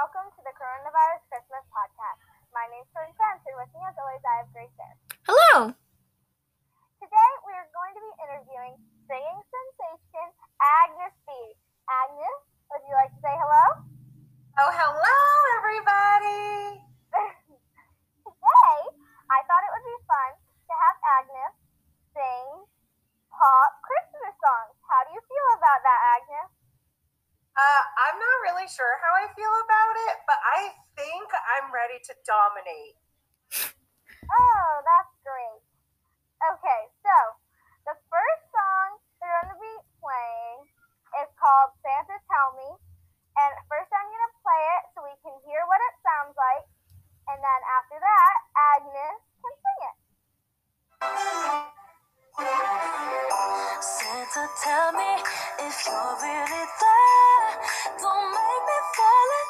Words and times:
welcome 0.00 0.32
to 0.32 0.40
the 0.48 0.54
Coronavirus 0.56 1.20
Christmas 1.28 1.60
podcast. 1.68 2.24
My 2.56 2.64
name's 2.72 2.88
Jordan 2.96 3.12
Spence, 3.20 3.44
and 3.44 3.52
with 3.60 3.68
me, 3.76 3.84
as 3.84 3.92
always, 4.00 4.24
I 4.24 4.34
have 4.40 4.48
Grace 4.48 4.72
Bear. 4.80 4.96
Hello. 5.28 5.76
Today, 7.04 7.32
we 7.44 7.52
are 7.52 7.68
going 7.68 7.92
to 7.92 8.00
be 8.00 8.12
interviewing 8.24 8.80
singing 9.04 9.40
sensation 9.44 10.32
Agnes 10.56 11.12
B. 11.28 11.36
Agnes, 11.84 12.40
would 12.72 12.80
you 12.88 12.96
like 12.96 13.12
to 13.12 13.20
say 13.20 13.28
hello? 13.44 13.64
Oh, 14.64 14.72
hello, 14.72 15.20
everybody. 15.60 16.80
Today, 18.24 18.78
I 19.28 19.44
thought 19.44 19.68
it 19.68 19.72
would 19.76 19.84
be 19.84 20.00
fun 20.08 20.30
to 20.40 20.72
have 20.80 20.96
Agnes 21.20 21.54
sing 22.16 22.48
pop 23.28 23.84
Christmas 23.84 24.32
songs. 24.32 24.80
How 24.80 25.04
do 25.04 25.12
you 25.12 25.20
feel 25.28 25.48
about 25.60 25.84
that, 25.84 26.00
Agnes? 26.16 26.56
Uh, 27.60 27.82
I'm 28.08 28.16
not 28.16 28.36
really 28.48 28.64
sure 28.72 28.96
how 29.04 29.12
I 29.12 29.28
feel 29.36 29.50
about 29.50 29.60
it, 29.60 29.68
but 29.68 29.69
I 30.60 30.76
think 30.92 31.28
I'm 31.32 31.72
ready 31.72 31.96
to 32.04 32.12
dominate. 32.28 33.00
Oh, 34.28 34.68
that's 34.84 35.16
great. 35.24 35.64
Okay, 36.52 36.80
so 37.00 37.16
the 37.88 37.96
first 38.12 38.44
song 38.52 39.00
they're 39.24 39.40
going 39.40 39.56
to 39.56 39.60
be 39.60 39.76
playing 40.04 40.68
is 41.24 41.32
called 41.40 41.72
Santa 41.80 42.20
Tell 42.28 42.52
Me. 42.60 42.76
And 43.40 43.56
first 43.72 43.88
I'm 43.88 44.04
going 44.04 44.26
to 44.28 44.36
play 44.44 44.62
it 44.76 44.82
so 44.92 45.00
we 45.00 45.16
can 45.24 45.32
hear 45.48 45.64
what 45.64 45.80
it 45.80 45.94
sounds 46.04 46.36
like. 46.36 46.68
And 47.32 47.40
then 47.40 47.60
after 47.64 47.96
that, 47.96 48.34
Agnes 48.76 49.20
can 49.40 49.54
sing 49.64 49.80
it. 49.88 49.96
Santa, 53.80 54.44
tell 54.60 54.92
me 54.92 55.24
if 55.64 55.76
you're 55.88 56.16
really 56.20 56.64
there. 56.68 57.48
Don't 57.96 58.28
make 58.28 58.64
me 58.68 58.78
fall 58.92 59.30
in 59.40 59.49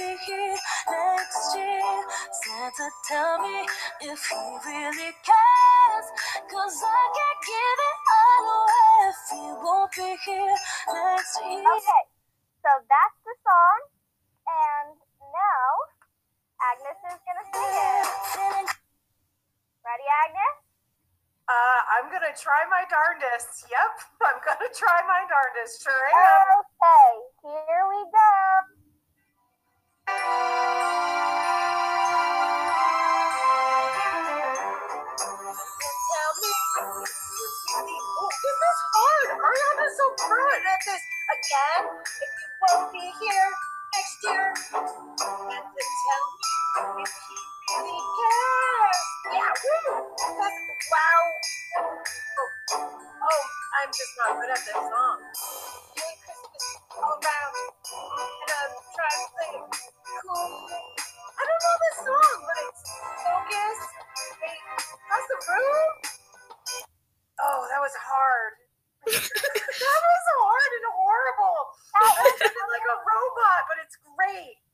be 0.00 0.16
here 0.24 0.56
next 0.88 1.52
year. 1.52 1.92
Santa, 2.32 2.88
tell 3.04 3.36
me 3.44 3.68
if 4.00 4.20
he 4.32 4.42
really 4.64 5.12
cares. 5.20 6.06
Cause 6.48 6.76
I 6.80 7.02
can't 7.16 7.40
give 7.44 7.78
it 7.84 7.98
all 8.16 8.44
away 8.56 8.92
if 9.12 9.20
he 9.28 9.44
won't 9.60 9.92
be 9.92 10.08
here 10.24 10.56
next 10.88 11.36
year. 11.44 11.60
Okay, 11.60 12.04
so 12.64 12.70
that's 12.88 13.18
the 13.28 13.34
song. 13.44 13.80
And 14.48 14.88
now 15.20 15.70
Agnes 16.64 17.00
is 17.12 17.20
going 17.20 17.36
to 17.36 17.46
sing 17.52 18.64
it. 18.64 18.68
Ready, 19.84 20.08
Agnes? 20.24 20.56
Uh, 21.50 21.80
I'm 21.98 22.06
gonna 22.14 22.30
try 22.38 22.62
my 22.70 22.86
darndest. 22.86 23.66
Yep, 23.66 23.94
I'm 24.22 24.38
gonna 24.38 24.70
try 24.70 25.02
my 25.04 25.26
darndest. 25.26 25.82
Sure 25.82 26.06
am. 26.14 26.62
Okay, 26.62 27.10
here 27.42 27.84
we 27.90 28.00
go. 28.06 28.49
Again, 41.40 41.88
if 42.04 42.32
you 42.36 42.48
won't 42.60 42.92
be 42.92 43.00
here 43.00 43.50
next 43.96 44.18
year, 44.24 44.48
and 44.52 45.64
to 45.64 45.84
tell 46.04 46.26
me 46.36 47.02
if 47.04 47.12
he 47.28 47.36
really 47.80 48.00
cares. 48.20 49.00
Yeah, 49.32 49.52
woo! 49.64 50.04
That's, 50.36 50.60
wow. 50.92 51.22
Oh, 51.80 52.84
oh, 53.24 53.42
I'm 53.82 53.88
just 53.88 54.12
not 54.18 54.36
good 54.40 54.50
at 54.50 54.58
this 54.66 54.74
song. 54.74 55.18
Great. 74.32 74.69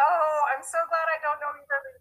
Oh, 0.00 0.40
I'm 0.56 0.64
so 0.64 0.78
glad 0.88 1.06
I 1.12 1.20
don't 1.20 1.40
know 1.40 1.52
either 1.52 1.76
of 1.76 1.84
these. 1.84 2.00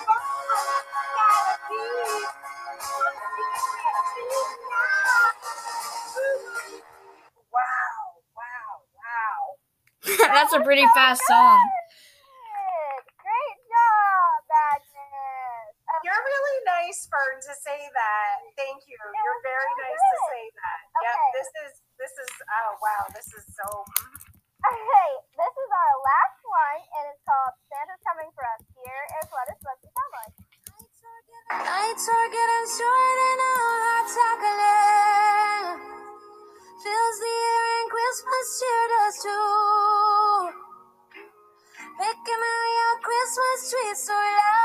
Twinkle, 0.00 0.89
That's 10.40 10.56
a 10.56 10.64
oh 10.64 10.64
pretty 10.64 10.88
fast 10.96 11.20
song. 11.28 11.60
Great 13.20 13.60
job, 13.68 14.40
Agnes. 14.72 15.76
You're 16.00 16.16
really 16.16 16.58
nice, 16.64 17.04
Fern, 17.12 17.44
to 17.44 17.52
say 17.60 17.76
that. 17.76 18.40
Thank 18.56 18.88
you. 18.88 18.96
It 18.96 19.20
You're 19.20 19.42
very 19.44 19.68
so 19.68 19.84
nice 19.84 20.00
to 20.00 20.18
say 20.32 20.44
that. 20.56 20.80
Yep, 20.96 21.18
this 21.36 21.50
is 21.68 21.72
this 22.00 22.14
is 22.24 22.32
oh 22.40 22.72
wow, 22.80 23.04
this 23.12 23.28
is 23.36 23.44
so. 23.52 23.68
Mm-hmm. 23.68 24.64
Okay, 24.64 25.10
Christmas 43.30 43.70
tree 43.70 43.94
so 43.94 44.12
loudly, 44.12 44.59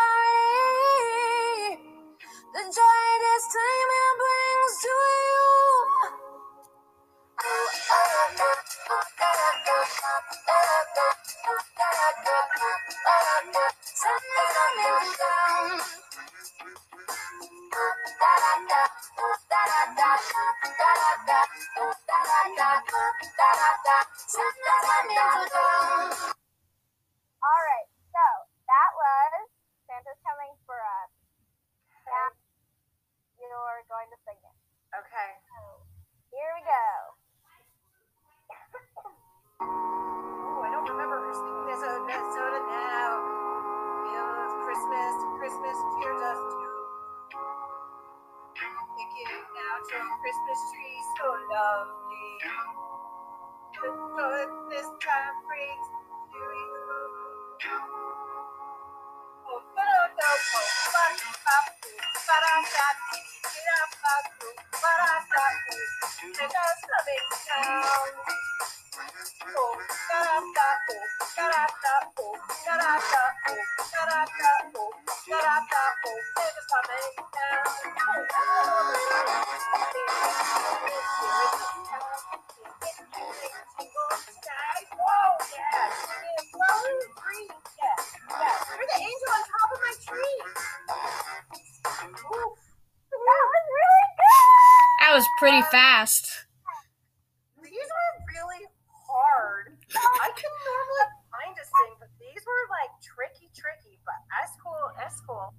to 34.15 34.23
sing 34.23 34.39
it. 34.39 34.55
Okay. 34.95 35.29
So, 35.43 35.59
here 36.31 36.51
we 36.55 36.63
go. 36.63 36.87
oh, 39.67 40.63
I 40.63 40.71
don't 40.71 40.87
remember 40.87 41.19
her 41.19 41.35
singing 41.35 41.67
this 41.67 41.83
on 41.83 42.07
Minnesota 42.07 42.59
now. 42.63 43.11
Feels 44.07 44.53
Christmas, 44.63 45.13
Christmas 45.35 45.75
cheers 45.99 46.21
us 46.23 46.39
too. 46.39 46.79
Picking 48.95 49.35
out 49.35 49.83
your 49.91 50.07
Christmas 50.23 50.59
tree 50.71 50.99
so 51.19 51.27
lovely. 51.51 52.31
The 53.75 53.91
good 53.91 54.49
this 54.71 54.87
time 55.03 55.35
brings 55.43 55.87
to 56.31 56.39
you. 56.39 56.87
Oh, 57.67 59.59
but 59.75 59.83
oh, 59.83 60.07
no, 60.15 60.29
oh, 60.31 60.39
but, 60.55 60.67
but, 60.95 61.11
but, 61.19 61.35
but, 61.43 61.65
but, 62.15 62.43
but, 62.63 62.95
but, 63.19 63.34
Irapato, 63.53 64.47
Paracatu, 64.81 65.77
Regaçamento. 66.39 67.55
Oh, 69.57 69.77
caratapo, 70.07 70.95
caratapo, 71.35 72.25
caratapo, 72.65 73.55
caratapo, 73.91 74.83
caratapo, 75.29 76.11
regaçamento. 76.37 77.25
Oh, 78.47 78.55
was 95.15 95.31
pretty 95.39 95.63
fast. 95.71 96.27
These 97.63 97.87
were 97.87 98.11
really 98.35 98.67
hard. 98.91 99.79
I 99.95 100.29
can 100.35 100.53
normally 100.67 101.07
kind 101.31 101.55
of 101.55 101.63
sing, 101.63 101.95
but 102.03 102.11
these 102.19 102.43
were 102.43 102.63
like 102.67 102.91
tricky, 102.99 103.47
tricky. 103.55 103.95
But 104.03 104.19
that's 104.27 104.51
cool. 104.59 104.91
That's 104.99 105.15
cool. 105.23 105.55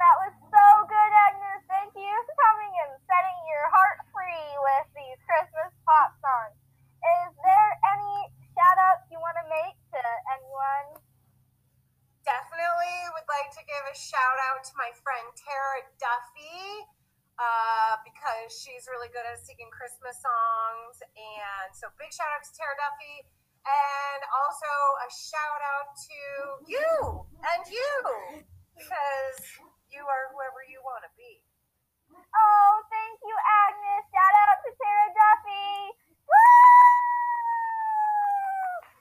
That 0.00 0.16
was 0.24 0.32
so 0.48 0.66
good, 0.88 1.10
Agnes. 1.28 1.68
Thank 1.68 1.92
you 1.92 2.12
for 2.24 2.34
coming 2.48 2.72
and 2.88 2.96
setting 3.04 3.38
your 3.44 3.68
heart 3.76 4.08
free 4.08 4.48
with 4.72 4.88
these 4.96 5.20
Christmas 5.28 5.76
pop 5.84 6.16
songs. 6.24 6.56
Is 7.28 7.36
there 7.44 7.70
any 7.92 8.16
shout 8.56 8.78
outs 8.88 9.04
you 9.12 9.20
want 9.20 9.36
to 9.36 9.46
make 9.52 9.76
to 9.92 10.00
anyone? 10.32 10.96
Definitely 12.24 12.96
would 13.12 13.28
like 13.28 13.52
to 13.52 13.60
give 13.68 13.84
a 13.84 13.92
shout 13.92 14.40
out 14.48 14.64
to 14.64 14.72
my 14.80 14.96
friend 15.04 15.28
Tara 15.36 15.92
Duffy. 16.00 16.88
Uh, 17.34 17.98
because 18.06 18.54
she's 18.54 18.86
really 18.86 19.10
good 19.10 19.26
at 19.26 19.34
singing 19.42 19.66
Christmas 19.74 20.14
songs, 20.22 21.02
and 21.18 21.68
so 21.74 21.90
big 21.98 22.14
shout 22.14 22.30
out 22.30 22.46
to 22.46 22.52
Tara 22.54 22.78
Duffy, 22.78 23.26
and 23.66 24.20
also 24.30 24.70
a 25.02 25.08
shout 25.10 25.62
out 25.66 25.90
to 25.98 26.18
you 26.70 27.26
and 27.42 27.62
you 27.66 27.90
because 28.78 29.38
you 29.90 30.02
are 30.06 30.30
whoever 30.30 30.62
you 30.70 30.78
want 30.86 31.02
to 31.02 31.10
be. 31.18 31.42
Oh, 32.14 32.72
thank 32.86 33.18
you, 33.26 33.34
Agnes. 33.34 34.06
Shout 34.14 34.34
out 34.46 34.62
to 34.62 34.70
Sarah 34.70 35.10
Duffy. 35.18 35.98
Woo! 36.30 36.38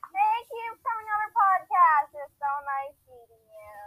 Thank 0.09 0.45
you 0.49 0.67
for 0.73 0.81
coming 0.81 1.07
on 1.09 1.19
our 1.21 1.33
podcast. 1.33 2.09
It's 2.17 2.37
so 2.41 2.49
nice 2.65 2.97
meeting 3.05 3.45
you. 3.45 3.77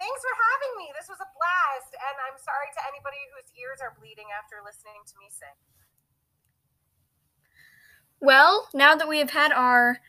Thanks 0.00 0.22
for 0.24 0.32
having 0.32 0.72
me. 0.80 0.88
This 0.96 1.12
was 1.12 1.20
a 1.20 1.28
blast, 1.36 1.92
and 1.92 2.16
I'm 2.24 2.38
sorry 2.40 2.72
to 2.72 2.80
anybody 2.88 3.20
whose 3.36 3.49
ears 3.60 3.80
are 3.82 3.94
bleeding 3.98 4.26
after 4.36 4.56
listening 4.64 5.02
to 5.06 5.14
me 5.18 5.26
sing. 5.30 5.48
Well, 8.20 8.68
now 8.74 8.94
that 8.94 9.08
we 9.08 9.18
have 9.18 9.30
had 9.30 9.52
our 9.52 10.00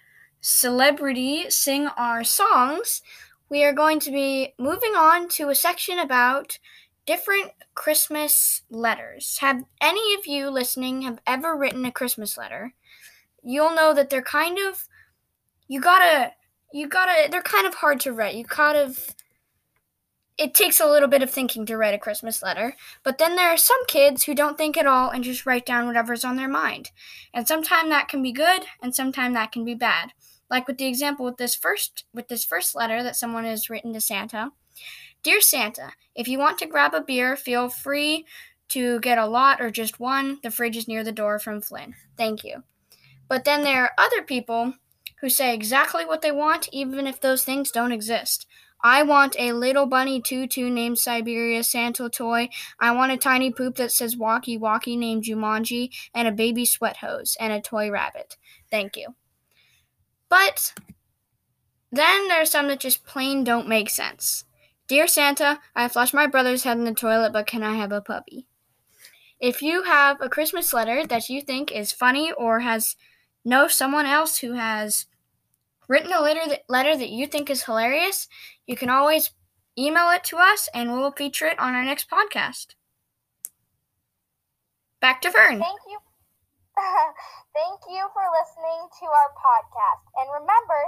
celebrity 0.41 1.49
sing 1.49 1.87
our 1.87 2.23
songs, 2.23 3.01
we 3.49 3.63
are 3.63 3.73
going 3.73 3.99
to 4.01 4.11
be 4.11 4.53
moving 4.57 4.95
on 4.95 5.29
to 5.29 5.49
a 5.49 5.55
section 5.55 5.99
about 5.99 6.59
different 7.05 7.51
Christmas 7.75 8.63
letters. 8.69 9.37
Have 9.39 9.63
any 9.81 10.13
of 10.15 10.27
you 10.27 10.49
listening 10.49 11.03
have 11.03 11.19
ever 11.25 11.55
written 11.55 11.85
a 11.85 11.91
Christmas 11.91 12.37
letter? 12.37 12.73
You'll 13.43 13.75
know 13.75 13.93
that 13.93 14.09
they're 14.09 14.21
kind 14.21 14.57
of 14.59 14.87
you 15.67 15.79
gotta 15.79 16.33
you 16.73 16.87
gotta 16.87 17.29
they're 17.31 17.41
kind 17.41 17.65
of 17.65 17.75
hard 17.75 17.99
to 18.01 18.11
write. 18.11 18.35
You 18.35 18.43
kind 18.43 18.77
of 18.77 19.15
it 20.41 20.55
takes 20.55 20.79
a 20.79 20.87
little 20.87 21.07
bit 21.07 21.21
of 21.21 21.29
thinking 21.29 21.67
to 21.67 21.77
write 21.77 21.93
a 21.93 21.99
Christmas 21.99 22.41
letter, 22.41 22.75
but 23.03 23.19
then 23.19 23.35
there 23.35 23.49
are 23.49 23.57
some 23.57 23.85
kids 23.85 24.23
who 24.23 24.33
don't 24.33 24.57
think 24.57 24.75
at 24.75 24.87
all 24.87 25.11
and 25.11 25.23
just 25.23 25.45
write 25.45 25.67
down 25.67 25.85
whatever's 25.85 26.25
on 26.25 26.35
their 26.35 26.47
mind. 26.47 26.89
And 27.31 27.47
sometimes 27.47 27.91
that 27.91 28.07
can 28.07 28.23
be 28.23 28.31
good 28.31 28.63
and 28.81 28.95
sometimes 28.95 29.35
that 29.35 29.51
can 29.51 29.63
be 29.63 29.75
bad. 29.75 30.13
Like 30.49 30.67
with 30.67 30.79
the 30.79 30.87
example 30.87 31.25
with 31.25 31.37
this 31.37 31.53
first 31.53 32.05
with 32.11 32.27
this 32.27 32.43
first 32.43 32.73
letter 32.73 33.03
that 33.03 33.15
someone 33.15 33.45
has 33.45 33.69
written 33.69 33.93
to 33.93 34.01
Santa. 34.01 34.49
Dear 35.21 35.41
Santa, 35.41 35.91
if 36.15 36.27
you 36.27 36.39
want 36.39 36.57
to 36.57 36.65
grab 36.65 36.95
a 36.95 37.01
beer, 37.01 37.35
feel 37.35 37.69
free 37.69 38.25
to 38.69 38.99
get 39.01 39.19
a 39.19 39.27
lot 39.27 39.61
or 39.61 39.69
just 39.69 39.99
one. 39.99 40.39
The 40.41 40.49
fridge 40.49 40.75
is 40.75 40.87
near 40.87 41.03
the 41.03 41.11
door 41.11 41.37
from 41.37 41.61
Flynn. 41.61 41.93
Thank 42.17 42.43
you. 42.43 42.63
But 43.27 43.45
then 43.45 43.61
there 43.61 43.83
are 43.83 43.91
other 43.95 44.23
people 44.23 44.73
who 45.19 45.29
say 45.29 45.53
exactly 45.53 46.03
what 46.03 46.23
they 46.23 46.31
want, 46.31 46.67
even 46.71 47.05
if 47.05 47.21
those 47.21 47.43
things 47.43 47.69
don't 47.69 47.91
exist. 47.91 48.47
I 48.83 49.03
want 49.03 49.35
a 49.37 49.53
little 49.53 49.85
bunny 49.85 50.21
tutu 50.21 50.69
named 50.69 50.97
Siberia 50.97 51.63
Santa 51.63 52.09
toy. 52.09 52.49
I 52.79 52.91
want 52.91 53.11
a 53.11 53.17
tiny 53.17 53.51
poop 53.51 53.75
that 53.75 53.91
says 53.91 54.17
walkie 54.17 54.57
walkie 54.57 54.97
named 54.97 55.23
Jumanji, 55.23 55.89
and 56.13 56.27
a 56.27 56.31
baby 56.31 56.65
sweat 56.65 56.97
hose, 56.97 57.37
and 57.39 57.53
a 57.53 57.61
toy 57.61 57.91
rabbit. 57.91 58.37
Thank 58.69 58.97
you. 58.97 59.15
But 60.29 60.73
then 61.91 62.27
there's 62.27 62.49
some 62.49 62.67
that 62.67 62.79
just 62.79 63.05
plain 63.05 63.43
don't 63.43 63.67
make 63.67 63.89
sense. 63.89 64.45
Dear 64.87 65.07
Santa, 65.07 65.59
I 65.75 65.87
flushed 65.87 66.13
my 66.13 66.27
brother's 66.27 66.63
head 66.63 66.77
in 66.77 66.85
the 66.85 66.93
toilet, 66.93 67.33
but 67.33 67.47
can 67.47 67.63
I 67.63 67.75
have 67.75 67.91
a 67.91 68.01
puppy? 68.01 68.47
If 69.39 69.61
you 69.61 69.83
have 69.83 70.17
a 70.21 70.29
Christmas 70.29 70.73
letter 70.73 71.05
that 71.07 71.29
you 71.29 71.41
think 71.41 71.71
is 71.71 71.91
funny 71.91 72.31
or 72.31 72.59
has 72.59 72.95
know 73.43 73.67
someone 73.67 74.05
else 74.05 74.37
who 74.37 74.53
has 74.53 75.07
written 75.91 76.13
a 76.13 76.21
letter 76.21 76.47
that, 76.47 76.63
letter 76.69 76.95
that 76.95 77.09
you 77.09 77.27
think 77.27 77.49
is 77.49 77.63
hilarious, 77.67 78.29
you 78.65 78.77
can 78.77 78.89
always 78.89 79.31
email 79.77 80.09
it 80.09 80.23
to 80.23 80.37
us 80.37 80.69
and 80.73 80.93
we'll 80.93 81.11
feature 81.11 81.47
it 81.47 81.59
on 81.59 81.75
our 81.75 81.83
next 81.83 82.09
podcast. 82.09 82.79
Back 85.01 85.19
to 85.21 85.31
Fern. 85.31 85.59
Thank 85.59 85.83
you. 85.91 85.99
Thank 87.53 87.81
you 87.91 88.07
for 88.15 88.23
listening 88.31 88.87
to 89.03 89.05
our 89.11 89.31
podcast. 89.35 90.07
And 90.15 90.31
remember, 90.31 90.81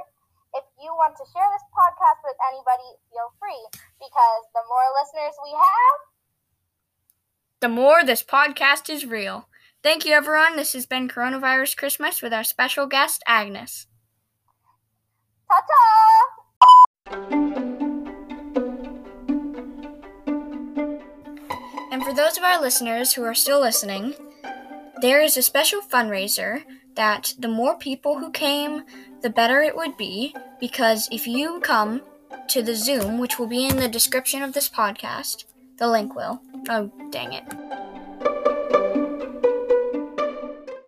if 0.56 0.64
you 0.80 0.96
want 0.96 1.18
to 1.18 1.26
share 1.36 1.52
this 1.52 1.68
podcast 1.76 2.24
with 2.24 2.40
anybody, 2.48 2.88
feel 3.12 3.28
free 3.44 3.64
because 4.00 4.44
the 4.56 4.64
more 4.72 4.88
listeners 5.04 5.36
we 5.44 5.52
have, 5.52 5.98
The 7.60 7.68
more 7.68 8.04
this 8.06 8.24
podcast 8.24 8.90
is 8.90 9.06
real. 9.06 9.50
Thank 9.84 10.06
you, 10.06 10.14
everyone. 10.14 10.56
This 10.56 10.72
has 10.74 10.86
been 10.86 11.10
Coronavirus 11.10 11.76
Christmas 11.76 12.22
with 12.22 12.32
our 12.32 12.46
special 12.46 12.88
guest, 12.88 13.22
Agnes. 13.28 13.88
And 21.92 22.04
for 22.04 22.14
those 22.14 22.38
of 22.38 22.44
our 22.44 22.60
listeners 22.60 23.14
who 23.14 23.24
are 23.24 23.36
still 23.36 23.62
listening, 23.62 24.16
there 25.02 25.22
is 25.22 25.38
a 25.38 25.42
special 25.42 25.82
fundraiser 25.82 26.64
that 26.96 27.34
the 27.38 27.48
more 27.48 27.78
people 27.78 28.18
who 28.18 28.32
came, 28.32 28.84
the 29.22 29.30
better 29.30 29.62
it 29.62 29.76
would 29.76 29.98
be. 29.98 30.36
Because 30.60 31.08
if 31.12 31.28
you 31.28 31.60
come 31.62 32.02
to 32.48 32.62
the 32.62 32.76
Zoom, 32.76 33.20
which 33.20 33.38
will 33.38 33.48
be 33.48 33.66
in 33.66 33.78
the 33.78 33.88
description 33.88 34.42
of 34.42 34.54
this 34.54 34.70
podcast, 34.70 35.46
the 35.78 35.88
link 35.88 36.16
will. 36.16 36.42
Oh, 36.70 36.92
dang 37.12 37.34
it. 37.34 37.44